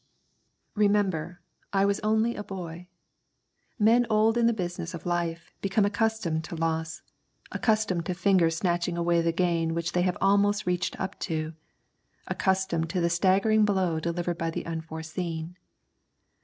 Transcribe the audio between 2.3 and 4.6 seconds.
a boy. Men old in the